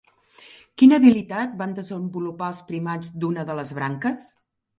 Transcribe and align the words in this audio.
Quina 0.81 0.97
habilitat 1.01 1.53
van 1.59 1.75
desenvolupar 1.81 2.49
els 2.55 2.63
primats 2.71 3.13
d'una 3.25 3.45
de 3.53 3.59
les 3.61 3.77
branques? 3.83 4.35